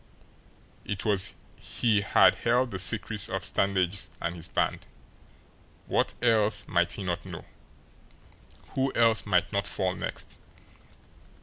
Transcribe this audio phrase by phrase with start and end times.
[0.83, 1.03] It
[1.57, 4.87] he had held the secrets of Stangeist and his band,
[5.85, 7.45] what else might he not know?
[8.73, 10.39] Who else might not fall next?